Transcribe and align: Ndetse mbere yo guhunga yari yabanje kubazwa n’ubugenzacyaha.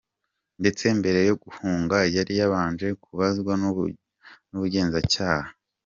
Ndetse 0.61 0.83
mbere 0.99 1.19
yo 1.29 1.35
guhunga 1.43 1.97
yari 2.15 2.33
yabanje 2.39 2.87
kubazwa 3.03 3.53
n’ubugenzacyaha. 4.51 5.49